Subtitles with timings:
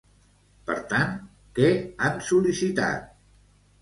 [0.69, 1.13] Per tant,
[1.59, 1.69] què
[2.07, 3.17] han sol·licitat?